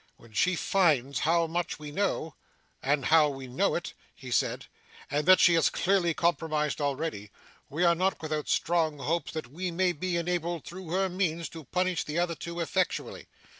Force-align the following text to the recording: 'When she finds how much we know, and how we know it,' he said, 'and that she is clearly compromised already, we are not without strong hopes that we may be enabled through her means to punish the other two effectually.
'When 0.17 0.33
she 0.33 0.55
finds 0.55 1.19
how 1.19 1.45
much 1.45 1.77
we 1.77 1.91
know, 1.91 2.33
and 2.81 3.05
how 3.05 3.29
we 3.29 3.45
know 3.45 3.75
it,' 3.75 3.93
he 4.15 4.31
said, 4.31 4.65
'and 5.11 5.27
that 5.27 5.39
she 5.39 5.53
is 5.53 5.69
clearly 5.69 6.15
compromised 6.15 6.81
already, 6.81 7.29
we 7.69 7.83
are 7.83 7.93
not 7.93 8.19
without 8.19 8.49
strong 8.49 8.97
hopes 8.97 9.31
that 9.33 9.51
we 9.51 9.69
may 9.69 9.91
be 9.91 10.17
enabled 10.17 10.65
through 10.65 10.89
her 10.89 11.07
means 11.07 11.49
to 11.49 11.65
punish 11.65 12.03
the 12.03 12.17
other 12.17 12.33
two 12.33 12.59
effectually. 12.61 13.27